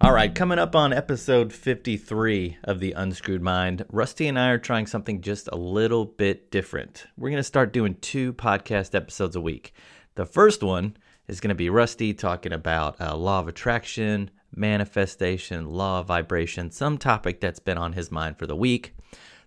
All 0.00 0.12
right, 0.12 0.34
coming 0.34 0.58
up 0.58 0.74
on 0.74 0.92
episode 0.92 1.52
53 1.52 2.58
of 2.64 2.80
The 2.80 2.92
Unscrewed 2.92 3.42
Mind, 3.42 3.84
Rusty 3.88 4.26
and 4.26 4.36
I 4.36 4.48
are 4.48 4.58
trying 4.58 4.88
something 4.88 5.20
just 5.20 5.48
a 5.52 5.56
little 5.56 6.04
bit 6.04 6.50
different. 6.50 7.06
We're 7.16 7.30
going 7.30 7.36
to 7.36 7.44
start 7.44 7.72
doing 7.72 7.94
two 8.00 8.32
podcast 8.32 8.96
episodes 8.96 9.36
a 9.36 9.40
week. 9.40 9.72
The 10.16 10.26
first 10.26 10.60
one 10.62 10.96
is 11.28 11.40
going 11.40 11.50
to 11.50 11.54
be 11.54 11.70
Rusty 11.70 12.14
talking 12.14 12.52
about 12.52 13.00
uh, 13.00 13.16
law 13.16 13.38
of 13.38 13.46
attraction, 13.46 14.30
manifestation, 14.54 15.70
law 15.70 16.00
of 16.00 16.08
vibration, 16.08 16.72
some 16.72 16.98
topic 16.98 17.40
that's 17.40 17.60
been 17.60 17.78
on 17.78 17.92
his 17.92 18.10
mind 18.10 18.38
for 18.38 18.48
the 18.48 18.56
week. 18.56 18.96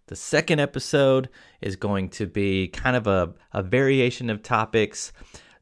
The 0.08 0.16
second 0.16 0.60
episode 0.60 1.28
is 1.60 1.76
going 1.76 2.10
to 2.12 2.28
be 2.28 2.70
kind 2.70 2.96
of 2.96 3.08
a, 3.08 3.34
a 3.52 3.62
variation 3.62 4.30
of 4.30 4.42
topics. 4.42 5.12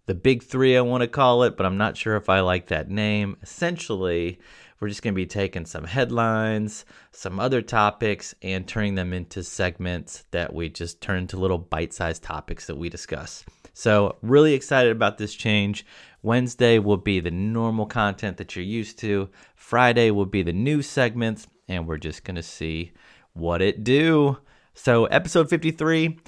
The 0.06 0.14
big 0.14 0.44
three, 0.44 0.78
I 0.78 0.82
want 0.82 1.02
to 1.02 1.08
call 1.08 1.44
it, 1.44 1.56
but 1.56 1.66
I'm 1.66 1.78
not 1.78 1.96
sure 1.98 2.18
if 2.18 2.30
I 2.30 2.42
like 2.42 2.68
that 2.68 2.90
name. 2.90 3.38
Essentially, 3.42 4.40
we're 4.84 4.90
just 4.90 5.02
going 5.02 5.14
to 5.14 5.16
be 5.16 5.26
taking 5.26 5.66
some 5.66 5.86
headlines, 5.86 6.84
some 7.14 7.40
other 7.40 7.62
topics, 7.62 8.36
and 8.42 8.68
turning 8.68 8.96
them 8.96 9.14
into 9.14 9.42
segments 9.42 10.26
that 10.32 10.54
we 10.54 10.68
just 10.68 11.00
turn 11.00 11.20
into 11.20 11.38
little 11.38 11.58
bite 11.58 11.94
sized 11.94 12.22
topics 12.22 12.68
that 12.68 12.76
we 12.76 12.90
discuss. 12.90 13.46
So, 13.72 14.18
really 14.22 14.54
excited 14.54 14.92
about 14.92 15.18
this 15.18 15.34
change. 15.34 15.86
Wednesday 16.22 16.80
will 16.80 16.98
be 16.98 17.22
the 17.22 17.32
normal 17.32 17.86
content 17.86 18.36
that 18.36 18.58
you're 18.58 18.66
used 18.66 19.00
to, 19.00 19.30
Friday 19.56 20.12
will 20.12 20.26
be 20.26 20.44
the 20.44 20.52
new 20.52 20.82
segments, 20.82 21.48
and 21.70 21.88
we're 21.88 21.98
just 21.98 22.26
going 22.26 22.36
to 22.36 22.44
see 22.44 22.92
what 23.32 23.62
it 23.62 23.86
do. 23.86 24.38
So, 24.74 25.06
episode 25.06 25.50
53, 25.50 26.20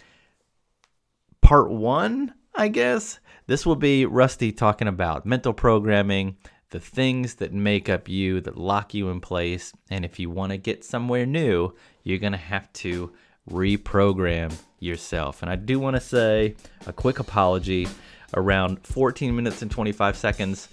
part 1.41 1.69
one, 1.69 2.33
I 2.55 2.69
guess. 2.69 3.19
This 3.47 3.65
will 3.65 3.75
be 3.75 4.05
Rusty 4.05 4.53
talking 4.53 4.87
about 4.87 5.25
mental 5.25 5.53
programming, 5.53 6.37
the 6.75 6.79
things 6.81 7.35
that 7.35 7.53
make 7.53 7.87
up 7.87 8.09
you, 8.09 8.41
that 8.41 8.57
lock 8.57 8.93
you 8.93 9.07
in 9.07 9.21
place. 9.21 9.71
And 9.89 10.03
if 10.03 10.19
you 10.19 10.29
want 10.29 10.51
to 10.51 10.57
get 10.57 10.83
somewhere 10.83 11.25
new, 11.25 11.73
you're 12.03 12.17
going 12.17 12.33
to 12.33 12.37
have 12.37 12.71
to 12.73 13.13
reprogram 13.49 14.53
yourself. 14.81 15.41
And 15.41 15.49
I 15.49 15.55
do 15.55 15.79
want 15.79 15.95
to 15.95 16.01
say 16.01 16.55
a 16.85 16.91
quick 16.91 17.19
apology 17.19 17.87
around 18.33 18.85
14 18.85 19.33
minutes 19.33 19.61
and 19.61 19.71
25 19.71 20.17
seconds. 20.17 20.67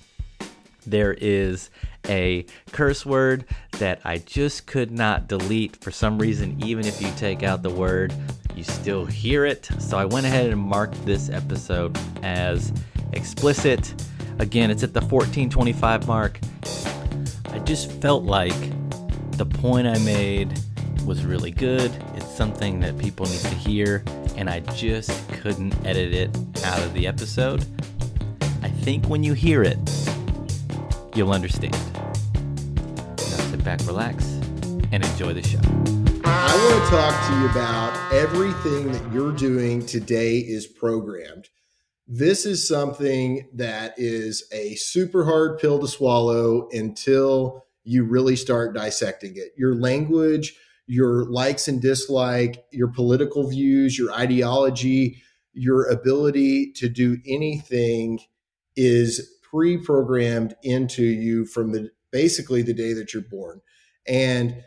There 0.84 1.14
is 1.14 1.70
a 2.08 2.46
curse 2.72 3.06
word 3.06 3.44
that 3.78 4.00
I 4.04 4.18
just 4.18 4.66
could 4.66 4.90
not 4.90 5.28
delete 5.28 5.76
for 5.76 5.92
some 5.92 6.18
reason, 6.18 6.60
even 6.64 6.84
if 6.84 7.00
you 7.00 7.12
take 7.16 7.44
out 7.44 7.62
the 7.62 7.70
word, 7.70 8.12
you 8.56 8.64
still 8.64 9.04
hear 9.04 9.46
it. 9.46 9.70
So 9.78 9.98
I 9.98 10.04
went 10.04 10.26
ahead 10.26 10.50
and 10.50 10.60
marked 10.60 11.06
this 11.06 11.30
episode 11.30 11.96
as 12.24 12.72
explicit. 13.12 13.94
Again, 14.38 14.70
it's 14.70 14.82
at 14.82 14.92
the 14.92 15.00
1425 15.00 16.06
mark. 16.06 16.38
I 17.46 17.58
just 17.60 17.92
felt 18.00 18.24
like 18.24 18.54
the 19.32 19.46
point 19.46 19.86
I 19.86 19.98
made 19.98 20.58
was 21.06 21.24
really 21.24 21.50
good. 21.50 21.90
It's 22.14 22.36
something 22.36 22.80
that 22.80 22.96
people 22.98 23.26
need 23.26 23.40
to 23.40 23.54
hear, 23.54 24.02
and 24.36 24.48
I 24.48 24.60
just 24.74 25.28
couldn't 25.28 25.74
edit 25.84 26.12
it 26.14 26.64
out 26.64 26.82
of 26.82 26.94
the 26.94 27.06
episode. 27.06 27.64
I 28.62 28.68
think 28.68 29.06
when 29.06 29.22
you 29.22 29.34
hear 29.34 29.62
it, 29.62 29.78
you'll 31.14 31.32
understand. 31.32 31.76
Now 32.32 33.44
sit 33.50 33.64
back, 33.64 33.80
relax, 33.86 34.24
and 34.92 35.04
enjoy 35.04 35.32
the 35.32 35.42
show. 35.42 35.60
I 36.24 36.54
want 36.54 36.84
to 36.84 36.90
talk 36.90 37.28
to 37.28 37.38
you 37.38 37.46
about 37.50 38.12
everything 38.12 38.92
that 38.92 39.12
you're 39.12 39.32
doing 39.32 39.84
today 39.84 40.38
is 40.38 40.66
programmed. 40.66 41.48
This 42.14 42.44
is 42.44 42.68
something 42.68 43.48
that 43.54 43.94
is 43.96 44.44
a 44.52 44.74
super 44.74 45.24
hard 45.24 45.58
pill 45.58 45.78
to 45.78 45.88
swallow 45.88 46.68
until 46.70 47.64
you 47.84 48.04
really 48.04 48.36
start 48.36 48.74
dissecting 48.74 49.32
it. 49.36 49.54
Your 49.56 49.74
language, 49.74 50.54
your 50.86 51.24
likes 51.24 51.68
and 51.68 51.80
dislike, 51.80 52.66
your 52.70 52.88
political 52.88 53.48
views, 53.48 53.96
your 53.98 54.12
ideology, 54.12 55.22
your 55.54 55.88
ability 55.88 56.72
to 56.72 56.90
do 56.90 57.16
anything 57.26 58.18
is 58.76 59.38
pre-programmed 59.50 60.54
into 60.62 61.04
you 61.04 61.46
from 61.46 61.72
the 61.72 61.90
basically 62.10 62.60
the 62.60 62.74
day 62.74 62.92
that 62.92 63.14
you're 63.14 63.22
born. 63.22 63.62
And 64.06 64.62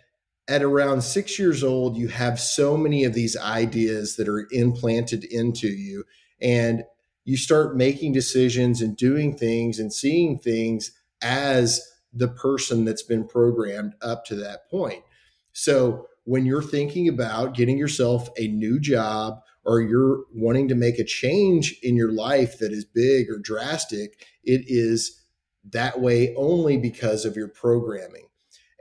at 0.47 0.63
around 0.63 1.03
6 1.03 1.37
years 1.37 1.63
old 1.63 1.95
you 1.95 2.07
have 2.07 2.39
so 2.39 2.75
many 2.75 3.03
of 3.03 3.13
these 3.13 3.37
ideas 3.37 4.15
that 4.15 4.27
are 4.27 4.47
implanted 4.49 5.23
into 5.25 5.67
you 5.67 6.05
and 6.41 6.83
you 7.25 7.35
start 7.37 7.75
making 7.75 8.13
decisions 8.13 8.81
and 8.81 8.95
doing 8.95 9.35
things 9.35 9.79
and 9.79 9.91
seeing 9.91 10.39
things 10.39 10.91
as 11.21 11.81
the 12.13 12.27
person 12.27 12.85
that's 12.85 13.03
been 13.03 13.27
programmed 13.27 13.93
up 14.01 14.23
to 14.25 14.35
that 14.35 14.69
point. 14.69 15.03
So 15.51 16.07
when 16.23 16.45
you're 16.45 16.61
thinking 16.61 17.07
about 17.07 17.55
getting 17.55 17.77
yourself 17.77 18.29
a 18.37 18.47
new 18.47 18.79
job 18.79 19.39
or 19.65 19.81
you're 19.81 20.23
wanting 20.33 20.67
to 20.67 20.75
make 20.75 20.99
a 20.99 21.03
change 21.03 21.75
in 21.81 21.95
your 21.95 22.11
life 22.11 22.59
that 22.59 22.71
is 22.71 22.85
big 22.85 23.29
or 23.29 23.39
drastic, 23.39 24.25
it 24.43 24.63
is 24.67 25.23
that 25.71 25.99
way 25.99 26.33
only 26.35 26.77
because 26.77 27.25
of 27.25 27.35
your 27.35 27.47
programming. 27.47 28.27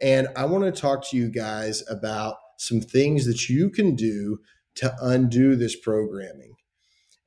And 0.03 0.29
I 0.37 0.45
want 0.45 0.65
to 0.65 0.81
talk 0.81 1.09
to 1.09 1.17
you 1.17 1.31
guys 1.31 1.83
about 1.89 2.37
some 2.59 2.81
things 2.81 3.27
that 3.27 3.49
you 3.49 3.71
can 3.71 3.95
do 3.95 4.39
to 4.77 4.95
undo 5.01 5.57
this 5.57 5.77
programming. 5.77 6.57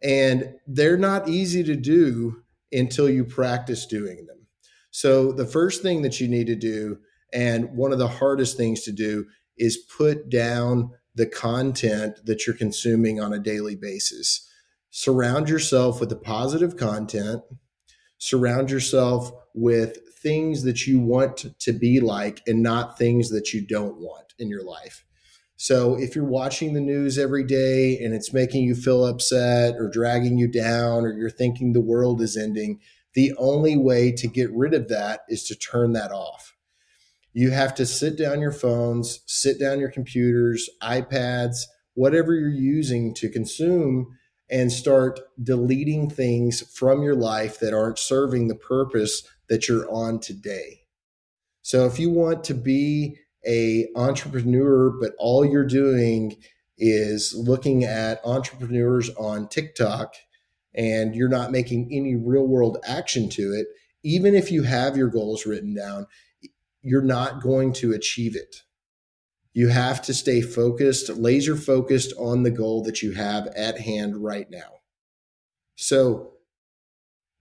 And 0.03 0.55
they're 0.67 0.97
not 0.97 1.27
easy 1.27 1.63
to 1.63 1.75
do 1.75 2.43
until 2.71 3.09
you 3.09 3.23
practice 3.23 3.85
doing 3.85 4.25
them. 4.25 4.47
So, 4.91 5.31
the 5.31 5.45
first 5.45 5.81
thing 5.81 6.01
that 6.01 6.19
you 6.19 6.27
need 6.27 6.47
to 6.47 6.55
do, 6.55 6.99
and 7.33 7.75
one 7.75 7.91
of 7.91 7.99
the 7.99 8.07
hardest 8.07 8.57
things 8.57 8.83
to 8.83 8.91
do, 8.91 9.25
is 9.57 9.77
put 9.77 10.29
down 10.29 10.91
the 11.15 11.25
content 11.25 12.25
that 12.25 12.45
you're 12.45 12.55
consuming 12.55 13.19
on 13.19 13.33
a 13.33 13.39
daily 13.39 13.75
basis. 13.75 14.47
Surround 14.91 15.49
yourself 15.49 15.99
with 15.99 16.09
the 16.09 16.15
positive 16.15 16.77
content, 16.77 17.41
surround 18.17 18.71
yourself 18.71 19.31
with 19.53 19.97
things 20.21 20.63
that 20.63 20.87
you 20.87 20.99
want 20.99 21.59
to 21.59 21.73
be 21.73 21.99
like 21.99 22.41
and 22.47 22.61
not 22.61 22.97
things 22.97 23.29
that 23.29 23.53
you 23.53 23.65
don't 23.65 23.97
want 23.97 24.33
in 24.39 24.49
your 24.49 24.63
life. 24.63 25.05
So 25.57 25.95
if 25.95 26.15
you're 26.15 26.23
watching 26.23 26.73
the 26.73 26.81
news 26.81 27.17
every 27.17 27.43
day 27.43 27.97
and 27.99 28.13
it's 28.13 28.31
making 28.31 28.63
you 28.63 28.75
feel 28.75 29.05
upset 29.05 29.75
or 29.77 29.89
dragging 29.89 30.37
you 30.37 30.47
down 30.47 31.03
or 31.03 31.11
you're 31.11 31.31
thinking 31.31 31.73
the 31.73 31.81
world 31.81 32.21
is 32.21 32.37
ending, 32.37 32.79
the 33.15 33.33
only 33.37 33.75
way 33.75 34.11
to 34.11 34.27
get 34.27 34.51
rid 34.53 34.75
of 34.75 34.87
that 34.89 35.21
is 35.27 35.43
to 35.45 35.55
turn 35.55 35.93
that 35.93 36.11
off. 36.11 36.55
You 37.33 37.49
have 37.49 37.73
to 37.75 37.87
sit 37.87 38.17
down 38.19 38.39
your 38.39 38.51
phones, 38.51 39.21
sit 39.25 39.59
down 39.59 39.79
your 39.79 39.91
computers, 39.91 40.69
iPads, 40.83 41.63
whatever 41.95 42.35
you're 42.35 42.49
using 42.49 43.15
to 43.15 43.27
consume 43.27 44.15
and 44.51 44.71
start 44.71 45.19
deleting 45.41 46.09
things 46.09 46.61
from 46.71 47.01
your 47.01 47.15
life 47.15 47.59
that 47.59 47.73
aren't 47.73 47.97
serving 47.97 48.47
the 48.47 48.55
purpose 48.55 49.23
that 49.49 49.67
you're 49.67 49.91
on 49.91 50.19
today. 50.19 50.81
So 51.63 51.87
if 51.87 51.97
you 51.99 52.11
want 52.11 52.43
to 52.45 52.53
be 52.53 53.17
a 53.45 53.87
entrepreneur 53.95 54.89
but 54.99 55.13
all 55.17 55.45
you're 55.45 55.65
doing 55.65 56.35
is 56.77 57.33
looking 57.35 57.83
at 57.83 58.21
entrepreneurs 58.25 59.09
on 59.15 59.47
TikTok 59.47 60.13
and 60.75 61.15
you're 61.15 61.27
not 61.29 61.51
making 61.51 61.89
any 61.91 62.15
real 62.15 62.47
world 62.47 62.77
action 62.87 63.29
to 63.29 63.53
it, 63.53 63.67
even 64.03 64.35
if 64.35 64.51
you 64.51 64.63
have 64.63 64.95
your 64.95 65.09
goals 65.09 65.45
written 65.45 65.73
down, 65.73 66.05
you're 66.83 67.01
not 67.01 67.41
going 67.41 67.73
to 67.73 67.93
achieve 67.93 68.35
it. 68.35 68.57
You 69.53 69.69
have 69.69 70.03
to 70.03 70.13
stay 70.13 70.41
focused, 70.41 71.09
laser 71.09 71.55
focused 71.55 72.13
on 72.19 72.43
the 72.43 72.51
goal 72.51 72.83
that 72.83 73.01
you 73.01 73.13
have 73.13 73.47
at 73.47 73.79
hand 73.79 74.23
right 74.23 74.47
now. 74.51 74.81
So 75.75 76.33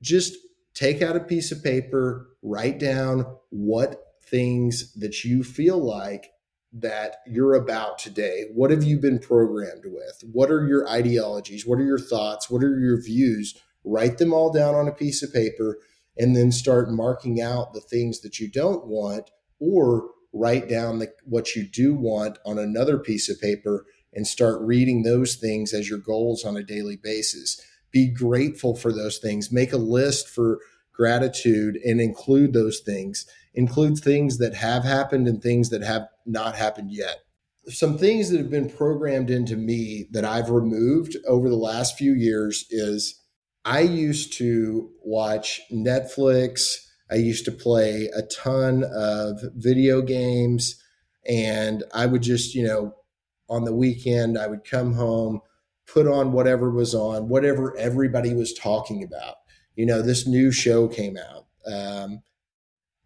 just 0.00 0.34
take 0.74 1.02
out 1.02 1.16
a 1.16 1.20
piece 1.20 1.52
of 1.52 1.62
paper, 1.62 2.28
write 2.42 2.78
down 2.78 3.26
what 3.50 4.05
things 4.28 4.92
that 4.94 5.24
you 5.24 5.44
feel 5.44 5.78
like 5.78 6.32
that 6.72 7.16
you're 7.26 7.54
about 7.54 7.98
today. 7.98 8.44
What 8.52 8.70
have 8.70 8.84
you 8.84 8.98
been 8.98 9.18
programmed 9.18 9.84
with? 9.86 10.22
What 10.32 10.50
are 10.50 10.66
your 10.66 10.88
ideologies? 10.88 11.66
What 11.66 11.78
are 11.78 11.84
your 11.84 11.98
thoughts? 11.98 12.50
What 12.50 12.62
are 12.62 12.78
your 12.78 13.00
views? 13.00 13.56
Write 13.84 14.18
them 14.18 14.34
all 14.34 14.52
down 14.52 14.74
on 14.74 14.88
a 14.88 14.92
piece 14.92 15.22
of 15.22 15.32
paper 15.32 15.78
and 16.18 16.34
then 16.34 16.50
start 16.50 16.90
marking 16.90 17.40
out 17.40 17.72
the 17.72 17.80
things 17.80 18.20
that 18.20 18.40
you 18.40 18.50
don't 18.50 18.86
want 18.86 19.30
or 19.58 20.10
write 20.32 20.68
down 20.68 20.98
the, 20.98 21.12
what 21.24 21.54
you 21.54 21.66
do 21.66 21.94
want 21.94 22.38
on 22.44 22.58
another 22.58 22.98
piece 22.98 23.28
of 23.28 23.40
paper 23.40 23.86
and 24.12 24.26
start 24.26 24.60
reading 24.60 25.02
those 25.02 25.36
things 25.36 25.72
as 25.72 25.88
your 25.88 25.98
goals 25.98 26.44
on 26.44 26.56
a 26.56 26.62
daily 26.62 26.96
basis. 26.96 27.60
Be 27.90 28.08
grateful 28.08 28.74
for 28.74 28.92
those 28.92 29.18
things. 29.18 29.52
Make 29.52 29.72
a 29.72 29.78
list 29.78 30.28
for 30.28 30.58
gratitude 30.92 31.76
and 31.76 32.00
include 32.00 32.52
those 32.52 32.80
things. 32.80 33.26
Include 33.56 33.98
things 33.98 34.38
that 34.38 34.54
have 34.54 34.84
happened 34.84 35.26
and 35.26 35.42
things 35.42 35.70
that 35.70 35.82
have 35.82 36.06
not 36.24 36.54
happened 36.54 36.92
yet. 36.92 37.24
Some 37.68 37.98
things 37.98 38.30
that 38.30 38.38
have 38.38 38.50
been 38.50 38.70
programmed 38.70 39.30
into 39.30 39.56
me 39.56 40.06
that 40.12 40.24
I've 40.24 40.50
removed 40.50 41.16
over 41.26 41.48
the 41.48 41.56
last 41.56 41.98
few 41.98 42.12
years 42.12 42.66
is 42.70 43.20
I 43.64 43.80
used 43.80 44.34
to 44.34 44.90
watch 45.02 45.60
Netflix, 45.72 46.76
I 47.10 47.16
used 47.16 47.44
to 47.46 47.52
play 47.52 48.08
a 48.14 48.22
ton 48.22 48.84
of 48.94 49.40
video 49.56 50.02
games, 50.02 50.80
and 51.28 51.82
I 51.92 52.06
would 52.06 52.22
just, 52.22 52.54
you 52.54 52.64
know, 52.64 52.94
on 53.48 53.64
the 53.64 53.74
weekend, 53.74 54.38
I 54.38 54.46
would 54.46 54.64
come 54.64 54.92
home, 54.92 55.40
put 55.86 56.06
on 56.06 56.32
whatever 56.32 56.70
was 56.70 56.94
on, 56.94 57.28
whatever 57.28 57.76
everybody 57.76 58.34
was 58.34 58.52
talking 58.52 59.02
about. 59.02 59.36
You 59.74 59.86
know, 59.86 60.02
this 60.02 60.26
new 60.26 60.52
show 60.52 60.88
came 60.88 61.16
out. 61.16 61.46
Um, 61.66 62.22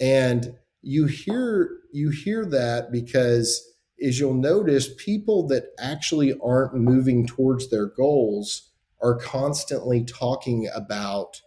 and 0.00 0.54
you 0.82 1.06
hear 1.06 1.78
you 1.92 2.10
hear 2.10 2.44
that 2.46 2.90
because 2.90 3.66
is 3.98 4.18
you'll 4.18 4.34
notice 4.34 4.88
people 4.96 5.46
that 5.48 5.66
actually 5.78 6.34
aren't 6.42 6.74
moving 6.74 7.26
towards 7.26 7.68
their 7.68 7.86
goals 7.86 8.70
are 9.02 9.16
constantly 9.16 10.02
talking 10.02 10.68
about 10.74 11.42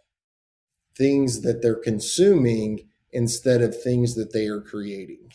things 0.95 1.41
that 1.41 1.61
they're 1.61 1.75
consuming 1.75 2.87
instead 3.11 3.61
of 3.61 3.81
things 3.81 4.15
that 4.15 4.33
they 4.33 4.47
are 4.47 4.61
creating. 4.61 5.31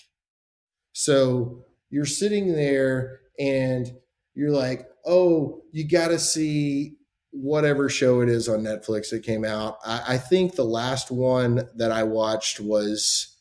So 0.93 1.65
you're 1.91 2.07
sitting 2.07 2.53
there 2.53 3.21
and 3.39 3.93
you're 4.35 4.53
like, 4.53 4.89
oh, 5.05 5.63
you 5.73 5.89
got 5.89 6.09
to 6.09 6.19
see 6.19 6.98
whatever 7.41 7.89
show 7.89 8.21
it 8.21 8.29
is 8.29 8.49
on 8.49 8.61
Netflix 8.61 9.11
that 9.11 9.23
came 9.23 9.45
out. 9.45 9.79
I, 9.85 10.03
I 10.09 10.19
think 10.19 10.55
the 10.55 10.65
last 10.65 11.11
one 11.11 11.69
that 11.77 11.93
I 11.93 12.03
watched 12.03 12.61
was 12.61 13.37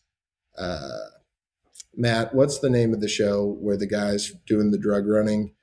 uh, 0.58 0.88
Matt. 1.96 2.34
What's 2.34 2.60
the 2.60 2.70
name 2.70 2.94
of 2.94 3.02
the 3.02 3.08
show 3.08 3.58
where 3.60 3.78
the 3.78 3.88
guy's 3.88 4.32
doing 4.46 4.72
the 4.72 4.78
drug 4.78 5.08
running? 5.08 5.54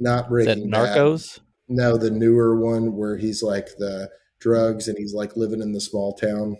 Not 0.00 0.28
Breaking 0.28 0.70
that 0.70 0.96
Narcos. 0.96 1.38
Bad. 1.38 1.44
No, 1.68 1.96
the 1.96 2.10
newer 2.10 2.58
one 2.60 2.94
where 2.96 3.16
he's 3.16 3.42
like 3.42 3.68
the 3.78 4.10
drugs 4.40 4.88
and 4.88 4.98
he's 4.98 5.14
like 5.14 5.36
living 5.36 5.62
in 5.62 5.72
the 5.72 5.80
small 5.80 6.14
town. 6.14 6.56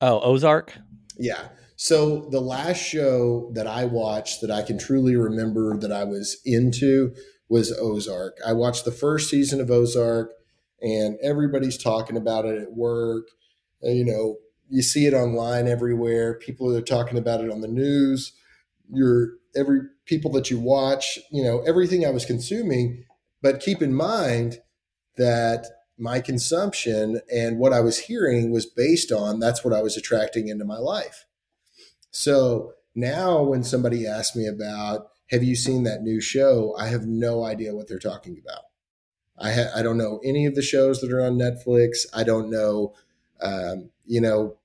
Oh, 0.00 0.20
Ozark. 0.20 0.76
Yeah. 1.18 1.48
So 1.76 2.28
the 2.30 2.40
last 2.40 2.78
show 2.78 3.50
that 3.54 3.66
I 3.66 3.84
watched 3.84 4.40
that 4.40 4.50
I 4.50 4.62
can 4.62 4.78
truly 4.78 5.16
remember 5.16 5.76
that 5.78 5.92
I 5.92 6.04
was 6.04 6.40
into 6.44 7.14
was 7.50 7.76
Ozark. 7.78 8.38
I 8.46 8.54
watched 8.54 8.86
the 8.86 8.92
first 8.92 9.28
season 9.28 9.60
of 9.60 9.70
Ozark 9.70 10.32
and 10.80 11.18
everybody's 11.20 11.76
talking 11.76 12.16
about 12.16 12.46
it 12.46 12.62
at 12.62 12.72
work. 12.72 13.26
You 13.82 14.04
know, 14.04 14.36
you 14.68 14.82
see 14.82 15.06
it 15.06 15.12
online 15.12 15.66
everywhere. 15.66 16.34
People 16.34 16.74
are 16.74 16.80
talking 16.80 17.18
about 17.18 17.42
it 17.42 17.50
on 17.50 17.60
the 17.60 17.68
news. 17.68 18.32
Your 18.88 19.32
every 19.54 19.80
people 20.06 20.30
that 20.32 20.50
you 20.50 20.60
watch, 20.60 21.18
you 21.30 21.42
know, 21.42 21.60
everything 21.66 22.06
I 22.06 22.10
was 22.10 22.24
consuming. 22.24 23.04
But 23.42 23.60
keep 23.60 23.82
in 23.82 23.92
mind 23.92 24.60
that 25.16 25.66
my 25.98 26.20
consumption 26.20 27.20
and 27.34 27.58
what 27.58 27.72
I 27.72 27.80
was 27.80 27.98
hearing 27.98 28.52
was 28.52 28.64
based 28.64 29.10
on 29.12 29.40
that's 29.40 29.64
what 29.64 29.74
I 29.74 29.82
was 29.82 29.96
attracting 29.96 30.48
into 30.48 30.64
my 30.64 30.78
life. 30.78 31.26
So 32.12 32.74
now 32.94 33.42
when 33.42 33.62
somebody 33.62 34.06
asks 34.06 34.36
me 34.36 34.46
about, 34.46 35.08
have 35.30 35.42
you 35.44 35.54
seen 35.54 35.84
that 35.84 36.02
new 36.02 36.20
show? 36.20 36.74
I 36.78 36.88
have 36.88 37.06
no 37.06 37.44
idea 37.44 37.74
what 37.74 37.88
they're 37.88 37.98
talking 37.98 38.40
about. 38.42 38.62
I 39.38 39.52
ha- 39.52 39.70
I 39.74 39.82
don't 39.82 39.98
know 39.98 40.20
any 40.24 40.46
of 40.46 40.54
the 40.54 40.62
shows 40.62 41.00
that 41.00 41.12
are 41.12 41.22
on 41.22 41.38
Netflix. 41.38 42.06
I 42.12 42.24
don't 42.24 42.50
know, 42.50 42.94
um, 43.40 43.90
you 44.04 44.20
know, 44.20 44.56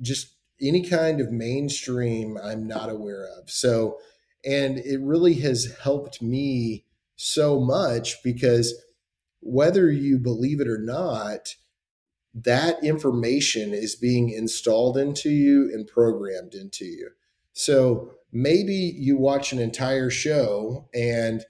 just 0.00 0.34
any 0.60 0.82
kind 0.82 1.20
of 1.20 1.30
mainstream. 1.30 2.38
I'm 2.42 2.66
not 2.66 2.90
aware 2.90 3.26
of. 3.38 3.50
So, 3.50 3.98
and 4.44 4.78
it 4.78 5.00
really 5.00 5.34
has 5.34 5.76
helped 5.82 6.22
me 6.22 6.84
so 7.16 7.60
much 7.60 8.22
because 8.22 8.74
whether 9.40 9.90
you 9.90 10.18
believe 10.18 10.60
it 10.60 10.68
or 10.68 10.78
not, 10.78 11.54
that 12.34 12.82
information 12.82 13.72
is 13.72 13.96
being 13.96 14.30
installed 14.30 14.96
into 14.96 15.30
you 15.30 15.70
and 15.72 15.86
programmed 15.86 16.54
into 16.54 16.84
you. 16.84 17.10
So 17.58 18.12
maybe 18.32 18.94
you 18.96 19.16
watch 19.16 19.52
an 19.52 19.58
entire 19.58 20.10
show 20.10 20.88
and 20.94 21.44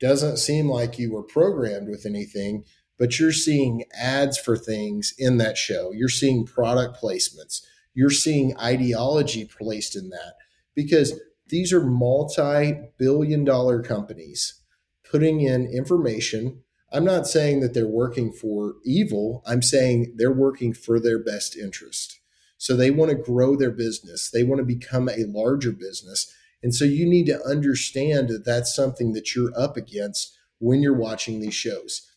doesn't 0.00 0.38
seem 0.38 0.66
like 0.66 0.98
you 0.98 1.12
were 1.12 1.22
programmed 1.22 1.90
with 1.90 2.06
anything, 2.06 2.64
but 2.98 3.20
you're 3.20 3.32
seeing 3.32 3.84
ads 3.94 4.38
for 4.38 4.56
things 4.56 5.12
in 5.18 5.36
that 5.36 5.58
show. 5.58 5.92
You're 5.92 6.08
seeing 6.08 6.46
product 6.46 6.98
placements. 7.02 7.60
You're 7.92 8.08
seeing 8.08 8.56
ideology 8.56 9.44
placed 9.44 9.94
in 9.94 10.08
that 10.08 10.36
because 10.74 11.20
these 11.48 11.70
are 11.70 11.84
multi 11.84 12.74
billion 12.98 13.44
dollar 13.44 13.82
companies 13.82 14.62
putting 15.04 15.42
in 15.42 15.66
information 15.66 16.62
I'm 16.94 17.04
not 17.04 17.26
saying 17.26 17.60
that 17.60 17.72
they're 17.72 17.86
working 17.86 18.32
for 18.32 18.74
evil. 18.84 19.42
I'm 19.46 19.62
saying 19.62 20.14
they're 20.16 20.30
working 20.30 20.74
for 20.74 21.00
their 21.00 21.18
best 21.18 21.56
interest. 21.56 22.20
So 22.62 22.76
they 22.76 22.92
want 22.92 23.10
to 23.10 23.16
grow 23.16 23.56
their 23.56 23.72
business, 23.72 24.30
they 24.30 24.44
want 24.44 24.60
to 24.60 24.64
become 24.64 25.08
a 25.08 25.24
larger 25.26 25.72
business. 25.72 26.32
And 26.62 26.72
so 26.72 26.84
you 26.84 27.10
need 27.10 27.26
to 27.26 27.44
understand 27.44 28.28
that 28.28 28.44
that's 28.44 28.72
something 28.72 29.14
that 29.14 29.34
you're 29.34 29.50
up 29.58 29.76
against 29.76 30.38
when 30.60 30.80
you're 30.80 30.96
watching 30.96 31.40
these 31.40 31.56
shows. 31.56 32.08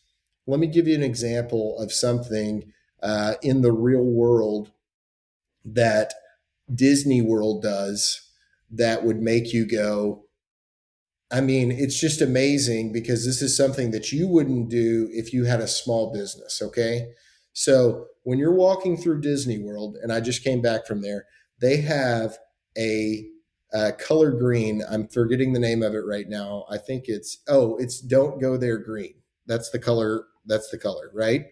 Let 0.46 0.60
me 0.60 0.68
give 0.68 0.86
you 0.86 0.94
an 0.94 1.02
example 1.02 1.76
of 1.80 1.90
something 1.90 2.72
uh, 3.02 3.34
in 3.42 3.62
the 3.62 3.72
real 3.72 4.04
world 4.04 4.70
that 5.64 6.14
Disney 6.72 7.20
World 7.20 7.60
does 7.60 8.30
that 8.70 9.02
would 9.02 9.20
make 9.20 9.52
you 9.52 9.66
go, 9.66 10.26
I 11.28 11.40
mean, 11.40 11.72
it's 11.72 11.98
just 11.98 12.20
amazing 12.20 12.92
because 12.92 13.26
this 13.26 13.42
is 13.42 13.56
something 13.56 13.90
that 13.90 14.12
you 14.12 14.28
wouldn't 14.28 14.68
do 14.68 15.08
if 15.10 15.32
you 15.32 15.46
had 15.46 15.58
a 15.58 15.66
small 15.66 16.12
business. 16.12 16.62
Okay. 16.62 17.08
So 17.58 18.08
when 18.24 18.38
you're 18.38 18.52
walking 18.52 18.98
through 18.98 19.22
Disney 19.22 19.58
World, 19.58 19.96
and 20.02 20.12
I 20.12 20.20
just 20.20 20.44
came 20.44 20.60
back 20.60 20.86
from 20.86 21.00
there, 21.00 21.24
they 21.58 21.78
have 21.78 22.36
a, 22.76 23.24
a 23.72 23.92
color 23.92 24.30
green. 24.30 24.82
I'm 24.90 25.08
forgetting 25.08 25.54
the 25.54 25.58
name 25.58 25.82
of 25.82 25.94
it 25.94 26.04
right 26.06 26.28
now. 26.28 26.66
I 26.70 26.76
think 26.76 27.04
it's, 27.06 27.38
oh, 27.48 27.76
it's 27.78 27.98
Don't 27.98 28.42
Go 28.42 28.58
There 28.58 28.76
Green. 28.76 29.14
That's 29.46 29.70
the 29.70 29.78
color. 29.78 30.26
That's 30.44 30.68
the 30.68 30.76
color, 30.76 31.10
right? 31.14 31.46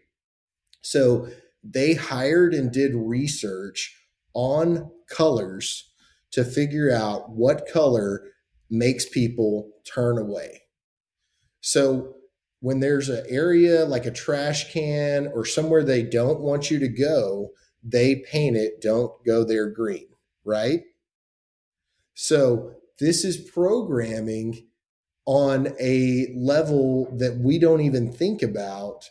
So 0.83 1.27
they 1.63 1.95
hired 1.95 2.53
and 2.53 2.71
did 2.71 2.93
research 2.95 3.99
on 4.35 4.91
colors 5.09 5.91
to 6.33 6.45
figure 6.45 6.93
out 6.93 7.31
what 7.31 7.67
color 7.67 8.27
makes 8.69 9.09
people 9.09 9.71
turn 9.87 10.19
away. 10.19 10.65
So 11.63 12.17
when 12.65 12.81
there's 12.81 13.11
an 13.11 13.23
area 13.29 13.85
like 13.85 14.07
a 14.07 14.11
trash 14.11 14.73
can 14.73 15.27
or 15.35 15.45
somewhere 15.45 15.85
they 15.85 16.03
don't 16.03 16.41
want 16.41 16.71
you 16.71 16.79
to 16.79 16.89
go, 16.89 17.51
they 17.83 18.17
paint 18.17 18.57
it, 18.57 18.81
don't 18.81 19.13
go 19.27 19.45
there 19.45 19.69
green, 19.69 20.09
right? 20.47 20.81
So 22.15 22.73
this 22.99 23.23
is 23.23 23.37
programming 23.37 24.67
on 25.27 25.75
a 25.79 26.29
level 26.35 27.15
that 27.19 27.37
we 27.37 27.59
don't 27.59 27.83
even 27.83 28.11
think 28.11 28.43
about. 28.43 29.11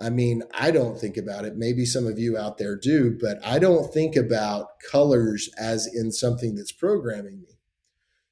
I 0.00 0.08
mean, 0.08 0.44
I 0.58 0.70
don't 0.70 0.98
think 0.98 1.18
about 1.18 1.44
it. 1.44 1.58
Maybe 1.58 1.84
some 1.84 2.06
of 2.06 2.18
you 2.18 2.38
out 2.38 2.56
there 2.56 2.74
do, 2.74 3.18
but 3.20 3.38
I 3.44 3.58
don't 3.58 3.92
think 3.92 4.16
about 4.16 4.80
colors 4.90 5.50
as 5.58 5.86
in 5.86 6.10
something 6.10 6.54
that's 6.54 6.72
programming 6.72 7.42
me. 7.42 7.57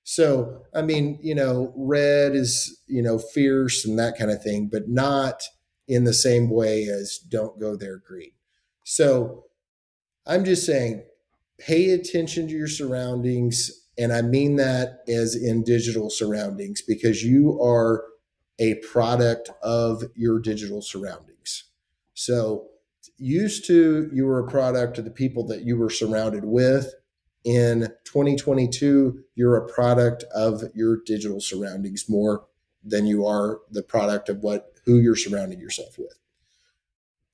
So, 0.08 0.62
I 0.72 0.82
mean, 0.82 1.18
you 1.20 1.34
know, 1.34 1.72
red 1.74 2.36
is, 2.36 2.80
you 2.86 3.02
know, 3.02 3.18
fierce 3.18 3.84
and 3.84 3.98
that 3.98 4.16
kind 4.16 4.30
of 4.30 4.40
thing, 4.40 4.68
but 4.70 4.88
not 4.88 5.42
in 5.88 6.04
the 6.04 6.12
same 6.14 6.48
way 6.48 6.84
as 6.84 7.18
don't 7.18 7.58
go 7.58 7.74
there 7.74 7.98
green. 7.98 8.30
So, 8.84 9.46
I'm 10.24 10.44
just 10.44 10.64
saying, 10.64 11.02
pay 11.58 11.90
attention 11.90 12.46
to 12.46 12.54
your 12.54 12.68
surroundings. 12.68 13.68
And 13.98 14.12
I 14.12 14.22
mean 14.22 14.54
that 14.56 15.00
as 15.08 15.34
in 15.34 15.64
digital 15.64 16.08
surroundings 16.08 16.82
because 16.82 17.24
you 17.24 17.60
are 17.60 18.04
a 18.60 18.76
product 18.76 19.50
of 19.60 20.04
your 20.14 20.38
digital 20.38 20.82
surroundings. 20.82 21.64
So, 22.14 22.68
used 23.18 23.66
to, 23.66 24.08
you 24.12 24.24
were 24.24 24.38
a 24.38 24.48
product 24.48 24.98
of 24.98 25.04
the 25.04 25.10
people 25.10 25.48
that 25.48 25.62
you 25.62 25.76
were 25.76 25.90
surrounded 25.90 26.44
with 26.44 26.94
in 27.46 27.82
2022, 28.02 29.22
you're 29.36 29.56
a 29.56 29.68
product 29.68 30.24
of 30.34 30.64
your 30.74 30.98
digital 31.06 31.40
surroundings 31.40 32.08
more 32.08 32.44
than 32.84 33.06
you 33.06 33.24
are 33.24 33.60
the 33.70 33.84
product 33.84 34.28
of 34.28 34.38
what 34.38 34.72
who 34.84 34.98
you're 34.98 35.14
surrounding 35.14 35.60
yourself 35.60 35.96
with. 35.96 36.18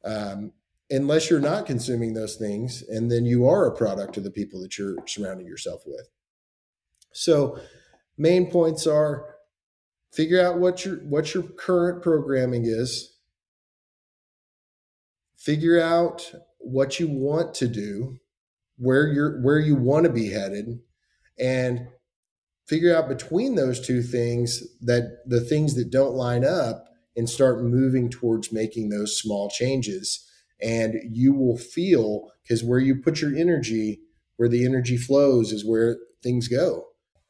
Um, 0.04 0.52
unless 0.90 1.30
you're 1.30 1.40
not 1.40 1.64
consuming 1.64 2.12
those 2.12 2.36
things, 2.36 2.82
and 2.82 3.10
then 3.10 3.24
you 3.24 3.48
are 3.48 3.66
a 3.66 3.74
product 3.74 4.18
of 4.18 4.24
the 4.24 4.30
people 4.30 4.60
that 4.60 4.76
you're 4.76 4.96
surrounding 5.06 5.46
yourself 5.46 5.82
with. 5.86 6.10
So, 7.12 7.58
main 8.18 8.50
points 8.50 8.86
are 8.86 9.36
figure 10.12 10.46
out 10.46 10.58
what 10.58 10.84
your 10.84 10.96
what 10.96 11.32
your 11.32 11.44
current 11.44 12.02
programming 12.02 12.66
is. 12.66 13.16
Figure 15.38 15.80
out 15.80 16.34
what 16.58 17.00
you 17.00 17.08
want 17.08 17.54
to 17.54 17.66
do 17.66 18.20
where 18.82 19.06
you're 19.06 19.40
where 19.42 19.60
you 19.60 19.76
want 19.76 20.04
to 20.04 20.12
be 20.12 20.30
headed 20.30 20.80
and 21.38 21.86
figure 22.66 22.94
out 22.94 23.08
between 23.08 23.54
those 23.54 23.84
two 23.84 24.02
things 24.02 24.62
that 24.80 25.18
the 25.26 25.40
things 25.40 25.74
that 25.74 25.90
don't 25.90 26.14
line 26.14 26.44
up 26.44 26.86
and 27.16 27.28
start 27.28 27.62
moving 27.62 28.10
towards 28.10 28.52
making 28.52 28.88
those 28.88 29.20
small 29.20 29.48
changes 29.48 30.28
and 30.60 30.94
you 31.10 31.32
will 31.32 31.58
feel 31.58 32.30
because 32.42 32.64
where 32.64 32.78
you 32.78 32.96
put 32.96 33.20
your 33.20 33.34
energy, 33.34 34.00
where 34.36 34.48
the 34.48 34.64
energy 34.64 34.96
flows, 34.96 35.52
is 35.52 35.64
where 35.64 35.98
things 36.22 36.48
go. 36.48 36.86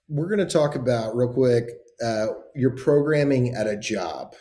We're 0.09 0.29
going 0.29 0.47
to 0.47 0.53
talk 0.53 0.75
about 0.75 1.17
real 1.17 1.33
quick 1.33 1.65
uh, 2.03 2.29
your 2.55 2.71
programming 2.71 3.55
at 3.55 3.67
a 3.67 3.77
job. 3.77 4.35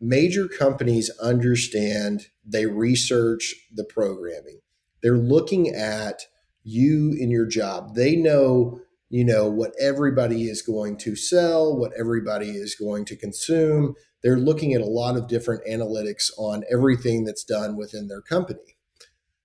Major 0.00 0.46
companies 0.46 1.10
understand, 1.20 2.26
they 2.44 2.66
research 2.66 3.54
the 3.74 3.84
programming. 3.84 4.60
They're 5.02 5.16
looking 5.16 5.68
at 5.68 6.22
you 6.64 7.16
in 7.18 7.30
your 7.30 7.46
job. 7.46 7.94
They 7.94 8.16
know, 8.16 8.80
you 9.08 9.24
know, 9.24 9.48
what 9.48 9.72
everybody 9.80 10.44
is 10.44 10.62
going 10.62 10.98
to 10.98 11.16
sell, 11.16 11.76
what 11.76 11.92
everybody 11.98 12.50
is 12.50 12.74
going 12.74 13.04
to 13.06 13.16
consume. 13.16 13.94
They're 14.22 14.36
looking 14.36 14.74
at 14.74 14.80
a 14.80 14.86
lot 14.86 15.16
of 15.16 15.28
different 15.28 15.66
analytics 15.66 16.30
on 16.36 16.64
everything 16.70 17.24
that's 17.24 17.44
done 17.44 17.76
within 17.76 18.08
their 18.08 18.20
company. 18.20 18.76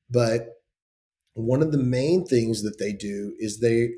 But 0.10 0.50
one 1.34 1.62
of 1.62 1.72
the 1.72 1.78
main 1.78 2.26
things 2.26 2.62
that 2.64 2.78
they 2.78 2.94
do 2.94 3.34
is 3.40 3.60
they 3.60 3.90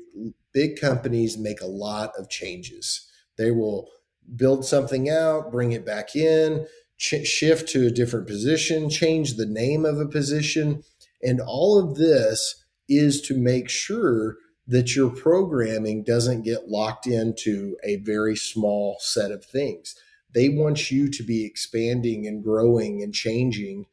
big 0.52 0.80
companies 0.80 1.36
make 1.36 1.60
a 1.60 1.66
lot 1.66 2.12
of 2.18 2.30
changes. 2.30 3.10
They 3.36 3.50
will 3.50 3.90
build 4.34 4.64
something 4.64 5.10
out, 5.10 5.52
bring 5.52 5.72
it 5.72 5.84
back 5.84 6.16
in, 6.16 6.66
ch- 6.98 7.26
shift 7.26 7.68
to 7.70 7.86
a 7.86 7.90
different 7.90 8.26
position, 8.26 8.88
change 8.88 9.34
the 9.34 9.46
name 9.46 9.84
of 9.84 10.00
a 10.00 10.06
position, 10.06 10.82
and 11.22 11.40
all 11.40 11.78
of 11.78 11.96
this 11.96 12.64
is 12.88 13.20
to 13.22 13.36
make 13.36 13.68
sure 13.68 14.36
that 14.66 14.96
your 14.96 15.10
programming 15.10 16.02
doesn't 16.02 16.42
get 16.42 16.68
locked 16.68 17.06
into 17.06 17.76
a 17.84 17.96
very 17.96 18.36
small 18.36 18.96
set 19.00 19.30
of 19.30 19.44
things. 19.44 19.94
They 20.34 20.48
want 20.48 20.90
you 20.90 21.08
to 21.08 21.22
be 21.22 21.44
expanding 21.44 22.26
and 22.26 22.42
growing 22.42 23.02
and 23.02 23.14
changing 23.14 23.86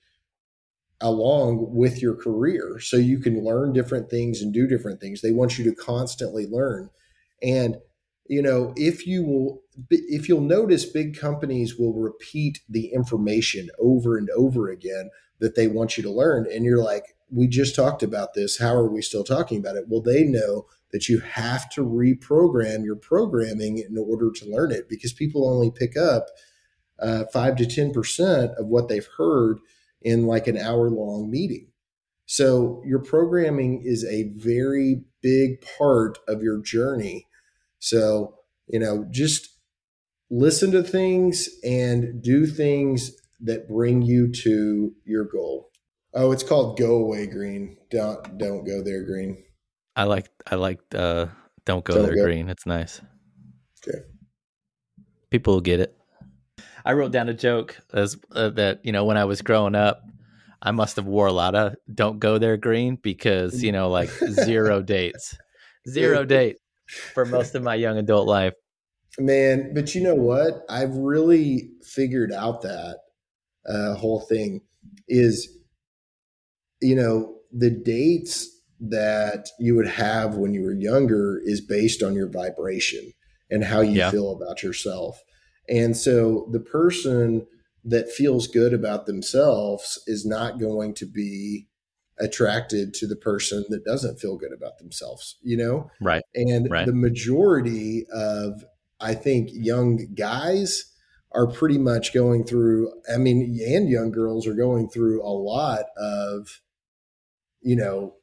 along 0.99 1.73
with 1.75 2.01
your 2.01 2.15
career 2.15 2.79
so 2.79 2.97
you 2.97 3.19
can 3.19 3.43
learn 3.43 3.73
different 3.73 4.09
things 4.09 4.41
and 4.41 4.53
do 4.53 4.67
different 4.67 4.99
things. 4.99 5.21
They 5.21 5.31
want 5.31 5.57
you 5.57 5.63
to 5.65 5.75
constantly 5.75 6.47
learn. 6.47 6.89
And 7.41 7.77
you 8.27 8.41
know, 8.41 8.73
if 8.75 9.05
you 9.05 9.23
will 9.23 9.62
if 9.89 10.27
you'll 10.27 10.41
notice 10.41 10.85
big 10.85 11.17
companies 11.17 11.77
will 11.77 11.93
repeat 11.93 12.61
the 12.69 12.87
information 12.93 13.69
over 13.79 14.17
and 14.17 14.29
over 14.31 14.69
again 14.69 15.09
that 15.39 15.55
they 15.55 15.67
want 15.67 15.97
you 15.97 16.03
to 16.03 16.11
learn 16.11 16.47
and 16.51 16.65
you're 16.65 16.83
like, 16.83 17.15
"We 17.31 17.47
just 17.47 17.75
talked 17.75 18.03
about 18.03 18.33
this. 18.33 18.59
How 18.59 18.75
are 18.75 18.89
we 18.89 19.01
still 19.01 19.23
talking 19.23 19.59
about 19.59 19.75
it?" 19.75 19.85
Well, 19.87 20.01
they 20.01 20.23
know 20.23 20.67
that 20.91 21.09
you 21.09 21.19
have 21.19 21.69
to 21.71 21.81
reprogram 21.81 22.85
your 22.85 22.95
programming 22.95 23.79
in 23.79 23.97
order 23.97 24.31
to 24.31 24.45
learn 24.45 24.71
it 24.71 24.87
because 24.87 25.11
people 25.11 25.49
only 25.49 25.71
pick 25.71 25.97
up 25.97 26.27
uh, 26.99 27.25
5 27.33 27.55
to 27.57 27.65
10% 27.65 28.55
of 28.55 28.67
what 28.67 28.87
they've 28.87 29.07
heard 29.17 29.57
in 30.01 30.27
like 30.27 30.47
an 30.47 30.57
hour 30.57 30.89
long 30.89 31.29
meeting. 31.29 31.67
So 32.25 32.81
your 32.85 32.99
programming 32.99 33.81
is 33.83 34.05
a 34.05 34.31
very 34.35 35.03
big 35.21 35.63
part 35.77 36.19
of 36.27 36.41
your 36.41 36.61
journey. 36.61 37.27
So, 37.79 38.35
you 38.67 38.79
know, 38.79 39.05
just 39.09 39.49
listen 40.33 40.71
to 40.71 40.81
things 40.81 41.47
and 41.63 42.21
do 42.21 42.47
things 42.47 43.11
that 43.41 43.67
bring 43.67 44.01
you 44.01 44.31
to 44.31 44.91
your 45.05 45.25
goal. 45.25 45.69
Oh, 46.13 46.31
it's 46.31 46.43
called 46.43 46.77
go 46.77 46.95
away 46.95 47.27
green. 47.27 47.77
Don't 47.91 48.37
don't 48.37 48.65
go 48.65 48.83
there 48.83 49.03
green. 49.03 49.43
I 49.95 50.03
like 50.05 50.29
I 50.49 50.55
like 50.55 50.79
uh 50.95 51.27
don't 51.65 51.85
go 51.85 51.95
don't 51.95 52.03
there 52.03 52.15
go. 52.15 52.23
green. 52.23 52.49
It's 52.49 52.65
nice. 52.65 52.99
Okay. 53.87 53.99
People 55.29 55.55
will 55.55 55.61
get 55.61 55.79
it. 55.79 55.95
I 56.85 56.93
wrote 56.93 57.11
down 57.11 57.29
a 57.29 57.33
joke 57.33 57.77
as 57.93 58.17
uh, 58.31 58.49
that 58.51 58.81
you 58.83 58.91
know 58.91 59.05
when 59.05 59.17
I 59.17 59.25
was 59.25 59.41
growing 59.41 59.75
up, 59.75 60.01
I 60.61 60.71
must 60.71 60.95
have 60.95 61.05
wore 61.05 61.27
a 61.27 61.33
lot 61.33 61.55
of 61.55 61.75
"Don't 61.93 62.19
go 62.19 62.37
there" 62.37 62.57
green 62.57 62.95
because 62.95 63.63
you 63.63 63.71
know 63.71 63.89
like 63.89 64.09
zero 64.29 64.81
dates, 64.81 65.37
zero 65.87 66.25
dates 66.25 66.59
for 67.13 67.25
most 67.25 67.55
of 67.55 67.63
my 67.63 67.75
young 67.75 67.97
adult 67.97 68.27
life. 68.27 68.53
Man, 69.19 69.73
but 69.73 69.93
you 69.93 70.01
know 70.01 70.15
what? 70.15 70.65
I've 70.69 70.95
really 70.95 71.69
figured 71.83 72.31
out 72.31 72.63
that 72.63 72.97
uh, 73.67 73.93
whole 73.93 74.21
thing 74.21 74.61
is, 75.07 75.55
you 76.81 76.95
know, 76.95 77.35
the 77.51 77.69
dates 77.69 78.49
that 78.79 79.49
you 79.59 79.75
would 79.75 79.87
have 79.87 80.35
when 80.35 80.53
you 80.53 80.63
were 80.63 80.73
younger 80.73 81.39
is 81.43 81.61
based 81.61 82.01
on 82.01 82.15
your 82.15 82.27
vibration 82.27 83.13
and 83.49 83.63
how 83.63 83.81
you 83.81 83.97
yeah. 83.97 84.09
feel 84.09 84.31
about 84.31 84.63
yourself. 84.63 85.21
And 85.69 85.95
so 85.95 86.49
the 86.51 86.59
person 86.59 87.45
that 87.85 88.09
feels 88.09 88.47
good 88.47 88.73
about 88.73 89.05
themselves 89.05 90.01
is 90.07 90.25
not 90.25 90.59
going 90.59 90.95
to 90.95 91.05
be 91.05 91.67
attracted 92.19 92.93
to 92.95 93.07
the 93.07 93.15
person 93.15 93.63
that 93.69 93.85
doesn't 93.85 94.19
feel 94.19 94.37
good 94.37 94.53
about 94.53 94.79
themselves, 94.79 95.37
you 95.41 95.55
know? 95.55 95.89
Right. 96.01 96.23
And 96.33 96.69
right. 96.69 96.85
the 96.85 96.93
majority 96.93 98.05
of, 98.11 98.65
I 99.03 99.13
think, 99.13 99.49
young 99.51 100.13
guys 100.15 100.85
are 101.31 101.47
pretty 101.47 101.77
much 101.77 102.13
going 102.13 102.45
through, 102.45 102.91
I 103.13 103.17
mean, 103.17 103.59
and 103.67 103.89
young 103.89 104.11
girls 104.11 104.47
are 104.47 104.53
going 104.53 104.89
through 104.89 105.21
a 105.23 105.33
lot 105.33 105.85
of, 105.97 106.61
you 107.61 107.75
know, 107.75 108.15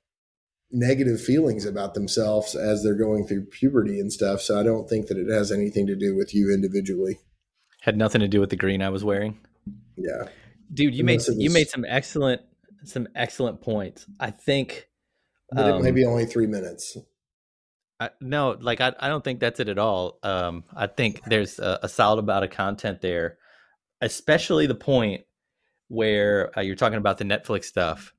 negative 0.70 1.20
feelings 1.20 1.66
about 1.66 1.94
themselves 1.94 2.54
as 2.54 2.82
they're 2.82 2.94
going 2.94 3.26
through 3.26 3.46
puberty 3.46 3.98
and 3.98 4.12
stuff. 4.12 4.40
So 4.40 4.58
I 4.58 4.62
don't 4.62 4.88
think 4.88 5.08
that 5.08 5.18
it 5.18 5.28
has 5.28 5.50
anything 5.50 5.86
to 5.88 5.96
do 5.96 6.16
with 6.16 6.34
you 6.34 6.52
individually. 6.54 7.18
Had 7.82 7.96
nothing 7.96 8.20
to 8.20 8.28
do 8.28 8.40
with 8.40 8.50
the 8.50 8.56
green 8.56 8.82
I 8.82 8.90
was 8.90 9.02
wearing. 9.02 9.38
Yeah, 9.96 10.28
dude, 10.72 10.94
you 10.94 11.00
Unless 11.00 11.28
made 11.28 11.34
was, 11.34 11.42
you 11.42 11.50
made 11.50 11.68
some 11.68 11.84
excellent 11.88 12.42
some 12.84 13.08
excellent 13.14 13.60
points. 13.60 14.06
I 14.18 14.30
think, 14.30 14.86
but 15.50 15.64
um, 15.64 15.80
it 15.80 15.82
may 15.82 15.90
be 15.90 16.04
only 16.04 16.26
three 16.26 16.46
minutes. 16.46 16.96
I, 18.00 18.10
no, 18.20 18.56
like 18.58 18.80
I, 18.80 18.94
I 18.98 19.08
don't 19.08 19.22
think 19.22 19.40
that's 19.40 19.60
it 19.60 19.68
at 19.68 19.78
all. 19.78 20.18
Um, 20.22 20.64
I 20.74 20.86
think 20.86 21.22
there's 21.26 21.58
a, 21.58 21.80
a 21.82 21.88
solid 21.88 22.18
amount 22.18 22.44
of 22.44 22.50
content 22.50 23.02
there, 23.02 23.36
especially 24.00 24.66
the 24.66 24.74
point 24.74 25.22
where 25.88 26.50
uh, 26.56 26.62
you're 26.62 26.76
talking 26.76 26.98
about 26.98 27.18
the 27.18 27.24
Netflix 27.24 27.64
stuff. 27.64 28.14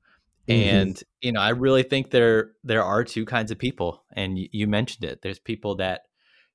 Mm-hmm. 0.48 0.76
And 0.76 1.02
you 1.20 1.32
know, 1.32 1.40
I 1.40 1.50
really 1.50 1.82
think 1.82 2.10
there 2.10 2.52
there 2.64 2.84
are 2.84 3.04
two 3.04 3.24
kinds 3.24 3.50
of 3.50 3.58
people, 3.58 4.04
and 4.14 4.38
you, 4.38 4.48
you 4.52 4.66
mentioned 4.68 5.04
it. 5.04 5.20
There's 5.22 5.38
people 5.38 5.76
that 5.76 6.02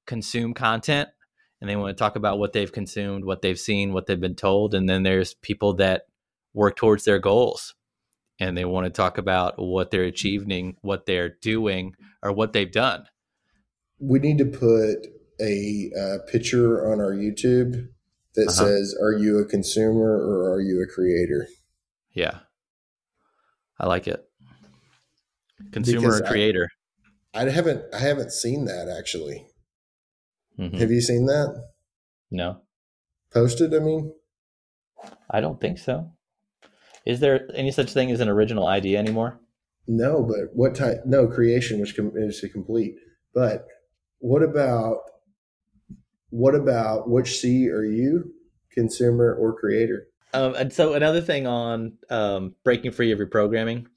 consume 0.05 0.53
content 0.53 1.10
and 1.60 1.69
they 1.69 1.75
want 1.75 1.96
to 1.96 2.00
talk 2.01 2.15
about 2.15 2.39
what 2.39 2.53
they've 2.53 2.72
consumed, 2.72 3.25
what 3.25 3.41
they've 3.41 3.60
seen, 3.60 3.93
what 3.93 4.07
they've 4.07 4.19
been 4.19 4.36
told. 4.36 4.74
And 4.74 4.88
then 4.88 5.03
there's 5.03 5.34
people 5.34 5.74
that 5.75 6.03
work 6.53 6.75
towards 6.75 7.03
their 7.03 7.19
goals 7.19 7.75
and 8.39 8.57
they 8.57 8.65
want 8.65 8.86
to 8.86 8.91
talk 8.91 9.17
about 9.17 9.55
what 9.57 9.91
they're 9.91 10.03
achieving, 10.03 10.77
what 10.81 11.05
they're 11.05 11.36
doing, 11.41 11.93
or 12.22 12.31
what 12.31 12.53
they've 12.53 12.72
done. 12.72 13.05
We 14.00 14.20
need 14.20 14.38
to 14.38 14.46
put 14.46 15.08
a 15.39 15.92
uh, 16.00 16.18
picture 16.32 16.92
on 16.92 17.00
our 17.00 17.12
YouTube 17.12 17.88
that 18.36 18.48
uh-huh. 18.48 18.66
says, 18.66 18.96
Are 19.01 19.13
you 19.13 19.39
a 19.39 19.46
consumer 19.46 20.16
or 20.16 20.54
are 20.54 20.62
you 20.62 20.82
a 20.82 20.94
creator? 20.94 21.48
Yeah. 22.13 22.39
I 23.80 23.88
like 23.88 24.08
it. 24.08 24.24
Consumer 25.72 26.01
because 26.01 26.22
or 26.22 26.25
creator. 26.25 26.70
I, 27.34 27.46
I 27.46 27.50
haven't 27.50 27.84
I 27.94 28.00
haven't 28.00 28.32
seen 28.32 28.66
that 28.66 28.94
actually. 28.96 29.46
Mm-hmm. 30.60 30.77
Have 30.77 30.92
you 30.92 31.01
seen 31.01 31.25
that? 31.25 31.70
No. 32.32 32.62
Posted, 33.34 33.74
I 33.74 33.80
mean? 33.80 34.13
I 35.30 35.42
don't 35.42 35.60
think 35.60 35.77
so. 35.77 36.12
Is 37.06 37.20
there 37.20 37.48
any 37.54 37.72
such 37.72 37.94
thing 37.94 38.12
as 38.12 38.20
an 38.20 38.30
original 38.30 38.68
idea 38.68 38.98
anymore? 38.98 39.39
No, 39.88 40.24
but 40.24 40.54
what 40.54 40.75
type? 40.75 41.04
No, 41.06 41.27
creation, 41.27 41.80
which 41.80 41.98
is 41.98 42.42
to 42.42 42.50
complete. 42.50 42.96
But 43.34 43.66
what 44.20 44.44
about 44.44 45.00
what 46.30 46.56
about 46.56 47.10
which 47.10 47.40
C 47.40 47.70
are 47.70 47.84
you, 47.84 48.34
consumer 48.72 49.36
or 49.40 49.58
creator? 49.58 50.08
Um, 50.34 50.56
and 50.56 50.74
so 50.74 50.94
another 50.94 51.22
thing 51.22 51.48
on 51.48 51.98
um, 52.10 52.56
breaking 52.64 52.92
free 52.92 53.12
of 53.12 53.18
your 53.18 53.28
programming, 53.28 53.88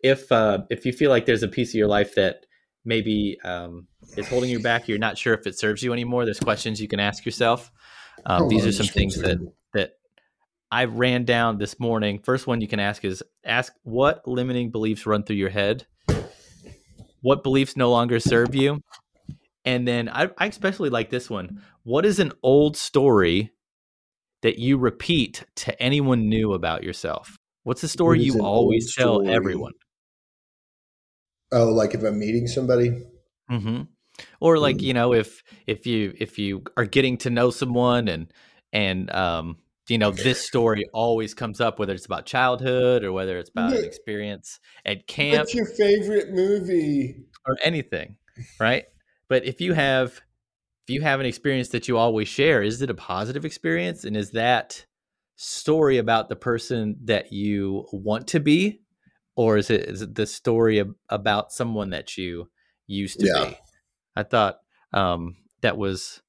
if 0.00 0.30
uh, 0.30 0.58
if 0.70 0.86
you 0.86 0.92
feel 0.92 1.10
like 1.10 1.26
there's 1.26 1.42
a 1.42 1.48
piece 1.48 1.70
of 1.70 1.74
your 1.74 1.88
life 1.88 2.14
that 2.14 2.46
maybe 2.84 3.38
um, 3.44 3.86
is 4.16 4.28
holding 4.28 4.50
you 4.50 4.60
back. 4.60 4.88
You're 4.88 4.98
not 4.98 5.18
sure 5.18 5.34
if 5.34 5.46
it 5.46 5.58
serves 5.58 5.82
you 5.82 5.92
anymore. 5.92 6.24
There's 6.24 6.40
questions 6.40 6.80
you 6.80 6.88
can 6.88 7.00
ask 7.00 7.24
yourself. 7.24 7.70
Um, 8.26 8.48
these 8.48 8.66
are 8.66 8.72
some 8.72 8.86
things 8.86 9.16
that 9.16 9.38
that 9.74 9.94
I 10.70 10.84
ran 10.84 11.24
down 11.24 11.58
this 11.58 11.78
morning. 11.80 12.20
First 12.20 12.46
one 12.46 12.60
you 12.60 12.68
can 12.68 12.80
ask 12.80 13.04
is 13.04 13.22
ask 13.44 13.72
what 13.82 14.26
limiting 14.26 14.70
beliefs 14.70 15.06
run 15.06 15.22
through 15.24 15.36
your 15.36 15.50
head. 15.50 15.86
What 17.20 17.42
beliefs 17.42 17.76
no 17.76 17.90
longer 17.90 18.18
serve 18.18 18.54
you? 18.54 18.80
And 19.64 19.86
then 19.86 20.08
I, 20.08 20.30
I 20.38 20.46
especially 20.46 20.90
like 20.90 21.10
this 21.10 21.30
one. 21.30 21.62
What 21.84 22.04
is 22.04 22.18
an 22.18 22.32
old 22.42 22.76
story 22.76 23.52
that 24.42 24.58
you 24.58 24.76
repeat 24.76 25.44
to 25.56 25.82
anyone 25.82 26.28
new 26.28 26.52
about 26.52 26.82
yourself? 26.82 27.36
What's 27.64 27.80
the 27.80 27.88
story 27.88 28.20
you 28.20 28.40
always 28.42 28.94
tell 28.94 29.28
everyone? 29.28 29.72
Oh, 31.52 31.68
like 31.68 31.94
if 31.94 32.02
I'm 32.02 32.18
meeting 32.18 32.46
somebody. 32.48 33.04
Mm-hmm. 33.50 33.82
Or 34.40 34.58
like 34.58 34.76
mm. 34.76 34.82
you 34.82 34.94
know, 34.94 35.12
if 35.12 35.42
if 35.66 35.86
you 35.86 36.14
if 36.18 36.38
you 36.38 36.64
are 36.76 36.86
getting 36.86 37.18
to 37.18 37.30
know 37.30 37.50
someone 37.50 38.08
and 38.08 38.32
and 38.72 39.12
um 39.14 39.56
you 39.88 39.98
know, 39.98 40.10
this 40.10 40.40
story 40.40 40.84
always 40.92 41.34
comes 41.34 41.60
up, 41.60 41.78
whether 41.78 41.92
it's 41.92 42.06
about 42.06 42.24
childhood 42.24 43.04
or 43.04 43.12
whether 43.12 43.38
it's 43.38 43.50
about 43.50 43.72
an 43.72 43.84
experience 43.84 44.60
at 44.86 45.06
camp 45.06 45.40
What's 45.40 45.54
your 45.54 45.66
favorite 45.66 46.32
movie? 46.32 47.26
or 47.46 47.58
anything, 47.62 48.16
right? 48.60 48.84
But 49.32 49.46
if 49.46 49.62
you 49.62 49.72
have 49.72 50.20
if 50.86 50.94
you 50.94 51.00
have 51.00 51.18
an 51.18 51.24
experience 51.24 51.70
that 51.70 51.88
you 51.88 51.96
always 51.96 52.28
share, 52.28 52.62
is 52.62 52.82
it 52.82 52.90
a 52.90 52.94
positive 52.94 53.46
experience? 53.46 54.04
And 54.04 54.14
is 54.14 54.32
that 54.32 54.84
story 55.36 55.96
about 55.96 56.28
the 56.28 56.36
person 56.36 56.98
that 57.04 57.32
you 57.32 57.86
want 57.94 58.26
to 58.26 58.40
be? 58.40 58.82
Or 59.34 59.56
is 59.56 59.70
it 59.70 59.88
is 59.88 60.02
it 60.02 60.14
the 60.16 60.26
story 60.26 60.80
ab- 60.80 60.96
about 61.08 61.50
someone 61.50 61.88
that 61.90 62.18
you 62.18 62.50
used 62.86 63.20
to 63.20 63.26
Yeah. 63.26 63.46
be? 63.46 63.56
I 64.14 64.22
thought 64.24 64.58
um, 64.92 65.36
that 65.62 65.78
was 65.78 66.20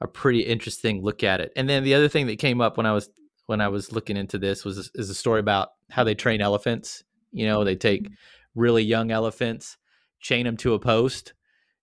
a 0.00 0.06
pretty 0.06 0.42
interesting 0.42 1.02
look 1.02 1.24
at 1.24 1.40
it. 1.40 1.52
And 1.56 1.68
then 1.68 1.82
the 1.82 1.94
other 1.94 2.08
thing 2.08 2.28
that 2.28 2.38
came 2.38 2.60
up 2.60 2.76
when 2.76 2.86
I 2.86 2.92
was 2.92 3.10
when 3.46 3.60
I 3.60 3.66
was 3.66 3.90
looking 3.90 4.16
into 4.16 4.38
this 4.38 4.64
was 4.64 4.88
is 4.94 5.10
a 5.10 5.16
story 5.16 5.40
about 5.40 5.70
how 5.90 6.04
they 6.04 6.14
train 6.14 6.40
elephants. 6.40 7.02
You 7.32 7.48
know, 7.48 7.64
they 7.64 7.74
take 7.74 8.08
really 8.54 8.84
young 8.84 9.10
elephants, 9.10 9.76
chain 10.20 10.46
them 10.46 10.56
to 10.58 10.74
a 10.74 10.78
post 10.78 11.32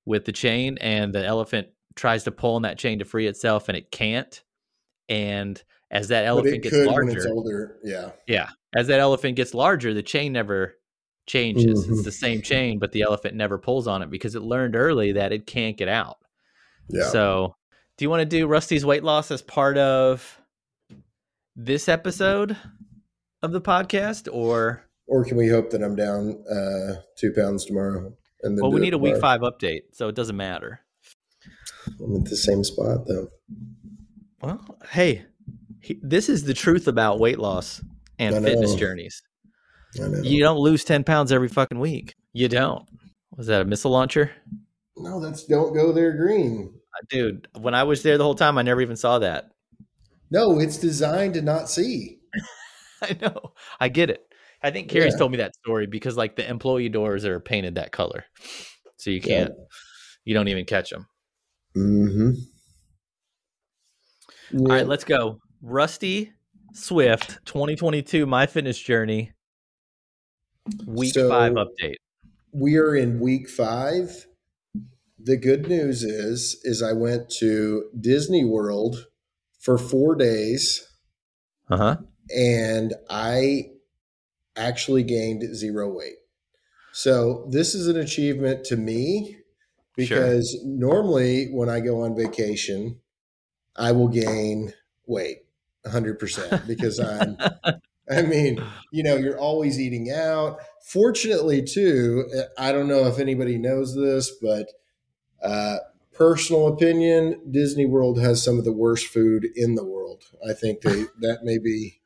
with 0.07 0.25
the 0.25 0.31
chain, 0.31 0.77
and 0.79 1.13
the 1.13 1.23
elephant 1.23 1.67
tries 1.95 2.23
to 2.23 2.31
pull 2.31 2.55
on 2.55 2.61
that 2.61 2.77
chain 2.77 2.99
to 2.99 3.05
free 3.05 3.27
itself, 3.27 3.67
and 3.67 3.77
it 3.77 3.91
can't. 3.91 4.41
And 5.09 5.61
as 5.91 6.07
that 6.07 6.25
elephant 6.25 6.63
gets 6.63 6.75
could 6.75 6.87
when 6.87 7.09
it's 7.09 7.25
larger, 7.25 7.31
older. 7.33 7.77
Yeah. 7.83 8.11
yeah, 8.25 8.49
as 8.73 8.87
that 8.87 8.99
elephant 8.99 9.35
gets 9.35 9.53
larger, 9.53 9.93
the 9.93 10.01
chain 10.01 10.31
never 10.31 10.75
changes. 11.27 11.85
Mhm. 11.85 11.91
It's 11.91 12.03
the 12.03 12.11
same 12.11 12.41
chain, 12.41 12.79
but 12.79 12.93
the 12.93 13.01
elephant 13.01 13.35
never 13.35 13.57
pulls 13.57 13.85
on 13.87 14.01
it 14.01 14.09
because 14.09 14.33
it 14.35 14.41
learned 14.41 14.75
early 14.77 15.11
that 15.11 15.33
it 15.33 15.45
can't 15.45 15.75
get 15.77 15.89
out. 15.89 16.17
Yeah. 16.89 17.09
So, 17.09 17.55
do 17.97 18.05
you 18.05 18.09
want 18.09 18.21
to 18.21 18.37
do 18.37 18.47
Rusty's 18.47 18.85
weight 18.85 19.03
loss 19.03 19.29
as 19.29 19.41
part 19.41 19.77
of 19.77 20.39
this 21.55 21.89
episode 21.89 22.55
of 23.43 23.51
the 23.51 23.61
podcast, 23.61 24.29
or 24.31 24.83
or 25.05 25.25
can 25.25 25.35
we 25.35 25.49
hope 25.49 25.71
that 25.71 25.83
I'm 25.83 25.95
down 25.95 26.43
uh, 26.49 27.01
two 27.17 27.33
pounds 27.33 27.65
tomorrow? 27.65 28.13
And 28.41 28.58
well, 28.62 28.72
we 28.72 28.79
need 28.79 28.94
a 28.94 28.98
week 28.98 29.17
five 29.17 29.41
update, 29.41 29.82
so 29.94 30.08
it 30.08 30.15
doesn't 30.15 30.38
matter. 30.38 30.82
I'm 32.00 32.15
at 32.17 32.25
the 32.25 32.36
same 32.36 32.63
spot 32.63 33.08
though. 33.08 33.29
Well, 34.41 34.77
hey, 34.91 35.25
he, 35.82 36.00
this 36.03 36.29
is 36.29 36.44
the 36.44 36.53
truth 36.53 36.88
about 36.88 37.20
weight 37.20 37.39
loss 37.39 37.82
and 38.20 38.44
fitness 38.44 38.75
journeys. 38.75 39.22
I 40.01 40.08
know. 40.08 40.22
You 40.22 40.44
don't 40.44 40.60
lose 40.60 40.84
ten 40.84 41.03
pounds 41.03 41.32
every 41.32 41.48
fucking 41.48 41.79
week. 41.79 42.15
You 42.34 42.48
don't. 42.48 42.88
Was 43.36 43.48
that 43.48 43.62
a 43.62 43.65
missile 43.65 43.91
launcher? 43.91 44.32
No, 44.96 45.20
that's 45.20 45.46
don't 45.46 45.74
go 45.74 45.91
there 45.91 46.15
green. 46.15 46.74
Uh, 46.74 47.06
Dude, 47.10 47.48
when 47.60 47.74
I 47.74 47.84
was 47.84 48.03
there 48.03 48.17
the 48.17 48.24
whole 48.24 48.36
time, 48.36 48.58
I 48.58 48.63
never 48.63 48.82
even 48.82 48.96
saw 48.96 49.20
that. 49.20 49.51
No, 50.29 50.60
it's 50.60 50.77
designed 50.77 51.36
to 51.36 51.41
not 51.41 51.70
see. 51.70 52.20
I 53.01 53.15
know. 53.22 53.53
I 53.79 53.89
get 53.89 54.10
it. 54.10 54.27
I 54.63 54.71
think 54.71 54.89
Carrie's 54.89 55.13
Yeah. 55.13 55.19
told 55.19 55.31
me 55.31 55.37
that 55.37 55.55
story 55.55 55.85
because 55.87 56.17
like 56.17 56.35
the 56.35 56.47
employee 56.49 56.89
doors 56.89 57.25
are 57.25 57.39
painted 57.39 57.75
that 57.75 57.91
color, 57.91 58.25
so 58.97 59.09
you 59.11 59.21
can't, 59.21 59.51
you 60.25 60.33
don't 60.33 60.47
even 60.47 60.65
catch 60.65 60.89
them. 60.89 61.05
Mm-hmm. 61.75 62.31
All 64.59 64.65
right, 64.65 64.87
let's 64.87 65.03
go. 65.03 65.39
Rusty 65.61 66.31
Swift, 66.73 67.37
2022, 67.45 68.25
My 68.25 68.45
Fitness 68.45 68.79
Journey, 68.79 69.31
week 70.85 71.13
So- 71.13 71.29
five 71.29 71.53
update. 71.53 71.95
we 72.53 72.77
are 72.77 72.95
in 72.95 73.19
week 73.19 73.49
five. 73.49 74.25
The 75.19 75.37
good 75.37 75.67
news 75.67 76.03
is, 76.03 76.59
is 76.63 76.81
I 76.81 76.93
went 76.93 77.29
to 77.39 77.89
Disney 77.99 78.45
World 78.45 79.07
for 79.59 79.77
four 79.77 80.15
days 80.15 80.87
Uh 81.69 81.77
huh. 81.77 81.97
and 82.35 82.93
I 83.09 83.71
actually 84.57 85.03
gained 85.03 85.55
zero 85.55 85.89
weight. 85.89 86.17
So 86.91 87.47
this 87.51 87.75
is 87.75 87.87
an 87.87 87.97
achievement 87.97 88.65
to 88.65 88.77
me 88.77 89.37
Sure. 89.99 90.19
because 90.19 90.57
normally 90.63 91.47
when 91.51 91.69
I 91.69 91.79
go 91.79 92.01
on 92.03 92.15
vacation, 92.15 92.99
I 93.75 93.91
will 93.93 94.08
gain 94.10 94.73
weight 95.08 95.39
100% 95.86 96.67
because 96.67 96.99
I'm 96.99 97.38
I 98.10 98.21
mean, 98.21 98.63
you 98.91 99.03
know, 99.03 99.15
you're 99.17 99.38
always 99.39 99.79
eating 99.79 100.12
out. 100.12 100.60
Fortunately, 100.86 101.62
too, 101.63 102.25
I 102.58 102.71
don't 102.71 102.88
know 102.88 103.08
if 103.08 103.19
anybody 103.19 103.58
knows 103.58 103.95
this, 103.95 104.32
but 104.41 104.67
uh, 105.41 105.77
personal 106.13 106.67
opinion, 106.67 107.41
Disney 107.51 107.86
World 107.86 108.19
has 108.19 108.43
some 108.43 108.58
of 108.58 108.65
the 108.65 108.71
worst 108.71 109.08
food 109.08 109.45
in 109.55 109.75
the 109.75 109.86
world. 109.86 110.23
I 110.47 110.53
think 110.53 110.82
they 110.82 111.03
that 111.19 111.39
maybe 111.43 111.96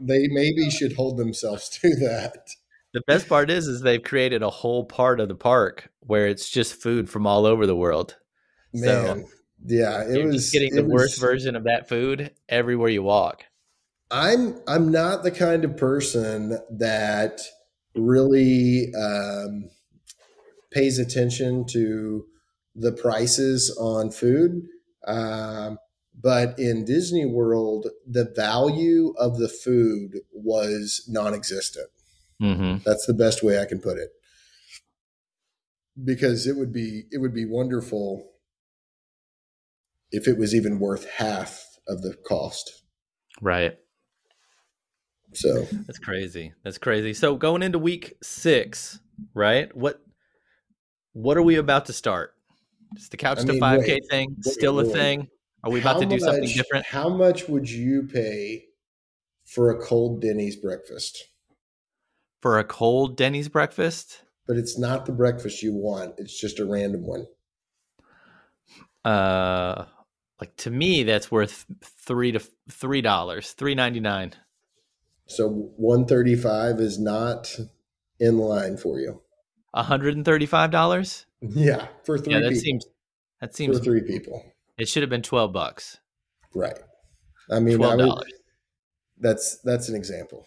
they 0.00 0.28
maybe 0.28 0.70
should 0.70 0.94
hold 0.94 1.16
themselves 1.16 1.68
to 1.80 1.94
that. 1.96 2.48
The 2.92 3.02
best 3.06 3.28
part 3.28 3.50
is, 3.50 3.66
is 3.68 3.80
they've 3.80 4.02
created 4.02 4.42
a 4.42 4.50
whole 4.50 4.84
part 4.84 5.18
of 5.18 5.28
the 5.28 5.34
park 5.34 5.90
where 6.00 6.26
it's 6.26 6.50
just 6.50 6.74
food 6.74 7.08
from 7.08 7.26
all 7.26 7.46
over 7.46 7.66
the 7.66 7.76
world. 7.76 8.16
Man, 8.74 9.24
yeah, 9.64 10.02
it 10.02 10.16
You're 10.16 10.26
was 10.26 10.36
just 10.36 10.52
getting 10.52 10.74
the 10.74 10.84
worst 10.84 11.20
version 11.20 11.56
of 11.56 11.64
that 11.64 11.88
food 11.88 12.32
everywhere 12.48 12.90
you 12.90 13.02
walk. 13.02 13.44
I'm 14.10 14.60
I'm 14.66 14.90
not 14.90 15.22
the 15.22 15.30
kind 15.30 15.64
of 15.64 15.76
person 15.76 16.58
that 16.70 17.40
really 17.94 18.92
um, 18.94 19.70
pays 20.70 20.98
attention 20.98 21.66
to 21.68 22.26
the 22.74 22.92
prices 22.92 23.74
on 23.80 24.10
food. 24.10 24.62
Um, 25.06 25.78
but 26.22 26.58
in 26.58 26.84
Disney 26.84 27.26
World, 27.26 27.88
the 28.06 28.32
value 28.36 29.14
of 29.18 29.38
the 29.38 29.48
food 29.48 30.20
was 30.32 31.04
non-existent. 31.08 31.88
Mm-hmm. 32.40 32.82
That's 32.84 33.06
the 33.06 33.14
best 33.14 33.42
way 33.42 33.58
I 33.58 33.64
can 33.64 33.80
put 33.80 33.98
it. 33.98 34.10
Because 36.02 36.46
it 36.46 36.56
would 36.56 36.72
be 36.72 37.04
it 37.10 37.18
would 37.18 37.34
be 37.34 37.44
wonderful 37.44 38.30
if 40.10 40.26
it 40.26 40.38
was 40.38 40.54
even 40.54 40.78
worth 40.78 41.08
half 41.18 41.64
of 41.86 42.02
the 42.02 42.14
cost. 42.26 42.82
Right. 43.40 43.76
So 45.34 45.66
That's 45.86 45.98
crazy. 45.98 46.52
That's 46.62 46.78
crazy. 46.78 47.14
So 47.14 47.36
going 47.36 47.62
into 47.62 47.78
week 47.78 48.14
six, 48.22 49.00
right? 49.34 49.74
What 49.76 50.00
what 51.12 51.36
are 51.36 51.42
we 51.42 51.56
about 51.56 51.86
to 51.86 51.92
start? 51.92 52.34
Is 52.96 53.08
the 53.08 53.16
couch 53.16 53.40
I 53.40 53.44
to 53.44 53.58
five 53.58 53.84
K 53.84 54.00
thing 54.10 54.36
wait, 54.44 54.54
still 54.54 54.80
a 54.80 54.84
wait. 54.84 54.92
thing? 54.92 55.28
Are 55.64 55.70
we 55.70 55.80
about 55.80 55.94
How 55.94 56.00
to 56.00 56.06
do 56.06 56.18
something 56.18 56.48
different? 56.48 56.86
How 56.86 57.08
much 57.08 57.48
would 57.48 57.70
you 57.70 58.02
pay 58.04 58.66
for 59.44 59.70
a 59.70 59.78
cold 59.80 60.20
Denny's 60.20 60.56
breakfast? 60.56 61.24
For 62.40 62.58
a 62.58 62.64
cold 62.64 63.16
Denny's 63.16 63.48
breakfast? 63.48 64.22
But 64.46 64.56
it's 64.56 64.76
not 64.76 65.06
the 65.06 65.12
breakfast 65.12 65.62
you 65.62 65.72
want. 65.72 66.14
It's 66.18 66.38
just 66.38 66.58
a 66.58 66.64
random 66.64 67.06
one. 67.06 67.26
Uh 69.04 69.84
like 70.40 70.56
to 70.56 70.70
me 70.70 71.04
that's 71.04 71.30
worth 71.30 71.66
three 71.80 72.32
to 72.32 72.40
three 72.68 73.00
dollars, 73.00 73.52
three 73.52 73.74
ninety 73.76 74.00
nine. 74.00 74.32
So 75.26 75.48
135 75.76 76.80
is 76.80 76.98
not 76.98 77.56
in 78.18 78.38
line 78.38 78.76
for 78.76 78.98
you. 79.00 79.22
hundred 79.74 80.16
and 80.16 80.24
thirty 80.24 80.46
five 80.46 80.70
dollars? 80.70 81.26
Yeah, 81.40 81.86
for 82.04 82.18
three 82.18 82.34
Yeah, 82.34 82.40
that 82.40 82.48
people. 82.50 82.62
seems 82.62 82.86
that 83.40 83.54
seems 83.54 83.78
for 83.78 83.84
three 83.84 84.02
people. 84.02 84.44
It 84.78 84.88
should 84.88 85.02
have 85.02 85.10
been 85.10 85.22
twelve 85.22 85.52
bucks. 85.52 85.98
Right. 86.54 86.78
I 87.50 87.60
mean, 87.60 87.76
Twelve 87.78 87.98
dollars. 87.98 88.32
that's 89.18 89.58
that's 89.64 89.88
an 89.88 89.94
example. 89.96 90.46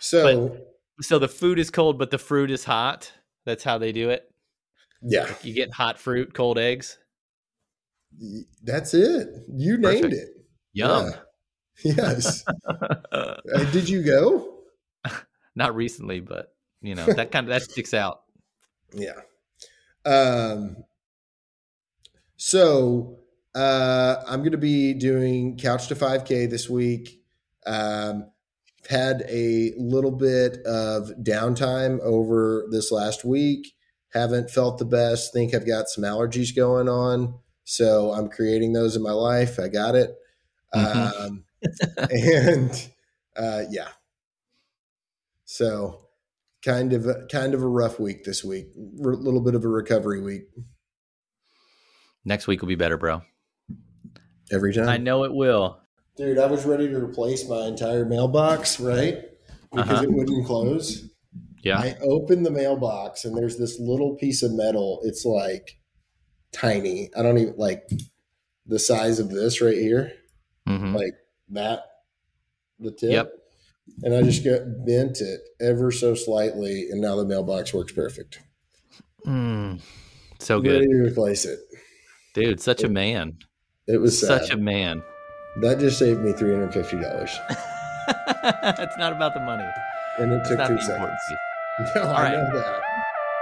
So 0.00 0.58
So 1.00 1.18
the 1.18 1.28
food 1.28 1.58
is 1.58 1.70
cold, 1.70 1.98
but 1.98 2.10
the 2.10 2.18
fruit 2.18 2.50
is 2.50 2.64
hot. 2.64 3.12
That's 3.46 3.64
how 3.64 3.78
they 3.78 3.92
do 3.92 4.10
it. 4.10 4.30
yeah, 5.02 5.32
You 5.42 5.54
get 5.54 5.72
hot 5.72 5.98
fruit, 5.98 6.34
cold 6.34 6.58
eggs. 6.58 6.98
that's 8.62 8.94
it. 8.94 9.28
You 9.52 9.76
named 9.76 10.12
it. 10.12 10.28
Yum. 10.72 11.10
Yeah. 11.84 11.92
Yes. 11.96 12.44
Uh, 13.12 13.36
did 13.72 13.88
you 13.88 14.02
go? 14.02 14.58
Not 15.54 15.74
recently, 15.76 16.18
but 16.20 16.52
you 16.80 16.94
know 16.96 17.06
that 17.06 17.30
kind 17.30 17.44
of 17.46 17.50
that 17.50 17.62
sticks 17.62 17.94
out. 17.94 18.22
Yeah. 18.96 19.20
Um, 20.04 20.84
so 22.36 23.18
uh, 23.54 24.16
I'm 24.26 24.40
going 24.40 24.52
to 24.52 24.58
be 24.58 24.94
doing 24.94 25.56
Couch 25.56 25.88
to 25.88 25.94
5K 25.94 26.48
this 26.50 26.68
week. 26.68 27.22
Um, 27.66 28.30
had 28.88 29.24
a 29.28 29.72
little 29.78 30.10
bit 30.10 30.58
of 30.66 31.10
downtime 31.22 32.00
over 32.00 32.66
this 32.70 32.92
last 32.92 33.24
week. 33.24 33.74
Haven't 34.12 34.50
felt 34.50 34.78
the 34.78 34.84
best. 34.84 35.32
Think 35.32 35.54
I've 35.54 35.66
got 35.66 35.88
some 35.88 36.04
allergies 36.04 36.54
going 36.54 36.88
on. 36.88 37.38
So 37.64 38.12
I'm 38.12 38.28
creating 38.28 38.72
those 38.74 38.94
in 38.94 39.02
my 39.02 39.12
life. 39.12 39.58
I 39.58 39.68
got 39.68 39.94
it. 39.94 40.14
Mhm. 40.74 41.20
Um, 41.26 41.44
and 42.10 42.88
uh, 43.36 43.62
yeah. 43.70 43.88
So 45.46 46.08
kind 46.62 46.92
of 46.92 47.06
kind 47.30 47.54
of 47.54 47.62
a 47.62 47.68
rough 47.68 47.98
week 47.98 48.24
this 48.24 48.44
week. 48.44 48.66
A 48.76 48.78
little 49.08 49.40
bit 49.40 49.54
of 49.54 49.64
a 49.64 49.68
recovery 49.68 50.20
week 50.20 50.48
Next 52.24 52.46
week 52.46 52.62
will 52.62 52.68
be 52.68 52.74
better, 52.74 52.96
bro. 52.96 53.22
Every 54.52 54.72
time. 54.72 54.88
I 54.88 54.96
know 54.96 55.24
it 55.24 55.32
will. 55.34 55.80
Dude, 56.16 56.38
I 56.38 56.46
was 56.46 56.64
ready 56.64 56.88
to 56.88 56.96
replace 57.04 57.48
my 57.48 57.66
entire 57.66 58.04
mailbox, 58.04 58.78
right? 58.78 59.18
Because 59.72 59.90
Uh-huh. 59.90 60.02
it 60.04 60.12
wouldn't 60.12 60.46
close. 60.46 61.08
Yeah. 61.62 61.78
I 61.78 61.96
opened 62.02 62.44
the 62.46 62.50
mailbox 62.50 63.24
and 63.24 63.36
there's 63.36 63.56
this 63.58 63.80
little 63.80 64.16
piece 64.16 64.42
of 64.42 64.52
metal. 64.52 65.00
It's 65.02 65.24
like 65.24 65.78
tiny. 66.52 67.10
I 67.16 67.22
don't 67.22 67.38
even 67.38 67.56
like 67.56 67.88
the 68.66 68.78
size 68.78 69.18
of 69.18 69.30
this 69.30 69.60
right 69.60 69.76
here, 69.76 70.12
hmm 70.66 70.94
like 70.94 71.14
that, 71.50 71.84
the 72.78 72.92
tip. 72.92 73.10
Yep. 73.10 73.32
And 74.02 74.14
I 74.14 74.22
just 74.22 74.44
got 74.44 74.60
bent 74.86 75.20
it 75.20 75.40
ever 75.60 75.90
so 75.90 76.14
slightly, 76.14 76.88
and 76.90 77.00
now 77.02 77.16
the 77.16 77.24
mailbox 77.26 77.74
works 77.74 77.92
perfect. 77.92 78.40
Mm. 79.26 79.80
So 80.38 80.56
Ready 80.60 80.86
good, 80.86 80.90
to 80.90 81.02
replace 81.10 81.44
it. 81.44 81.58
dude. 82.34 82.60
Such 82.60 82.82
a 82.82 82.88
man. 82.88 83.38
It 83.86 83.98
was 84.00 84.18
sad. 84.18 84.42
Such 84.42 84.50
a 84.50 84.56
man. 84.56 85.02
that 85.60 85.78
just 85.78 85.98
saved 85.98 86.20
me 86.20 86.32
three 86.32 86.52
hundred 86.52 86.72
fifty 86.72 86.98
dollars, 87.00 87.30
it's 88.08 88.96
not 88.96 89.12
about 89.12 89.34
the 89.34 89.40
money. 89.40 89.64
and 90.18 90.32
it 90.32 90.36
It's 90.36 90.48
took 90.48 90.66
two 90.68 90.80
seconds. 90.80 91.18
No, 91.96 92.02
All 92.04 92.10
I 92.14 92.22
right. 92.22 92.32
know 92.34 92.50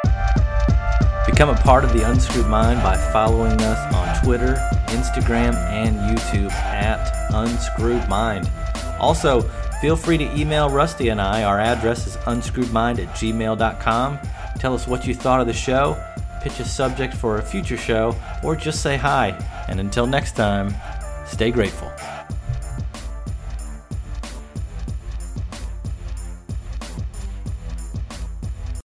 that. 0.04 1.26
Become 1.26 1.50
a 1.50 1.54
part 1.56 1.84
of 1.84 1.92
the 1.92 2.02
Unscrewed 2.10 2.46
Mind 2.46 2.82
by 2.82 2.96
following 3.12 3.60
us 3.60 3.94
on 3.94 4.24
Twitter, 4.24 4.54
Instagram, 4.86 5.54
and 5.70 5.94
YouTube 6.18 6.50
at 6.52 7.12
Unscrewed 7.34 8.08
Mind. 8.08 8.50
Also, 8.98 9.42
feel 9.82 9.96
free 9.96 10.16
to 10.16 10.24
email 10.34 10.70
Rusty 10.70 11.08
and 11.10 11.20
I. 11.20 11.42
Our 11.42 11.60
address 11.60 12.06
is 12.06 12.16
unscrewedmind 12.24 13.06
at 13.06 13.14
gmail.com. 13.16 14.18
Tell 14.58 14.74
us 14.74 14.86
what 14.88 15.06
you 15.06 15.14
thought 15.14 15.42
of 15.42 15.46
the 15.46 15.52
show, 15.52 16.02
pitch 16.42 16.60
a 16.60 16.64
subject 16.64 17.14
for 17.14 17.38
a 17.38 17.42
future 17.42 17.76
show, 17.76 18.14
or 18.42 18.56
just 18.56 18.82
say 18.82 18.96
hi. 18.96 19.28
And 19.68 19.80
until 19.80 20.06
next 20.06 20.32
time, 20.32 20.74
stay 21.26 21.50
grateful. 21.50 21.90